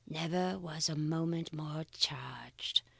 Never 0.07 0.57
was 0.57 0.89
moment 0.89 1.53
more 1.53 1.83
charged. 1.91 2.81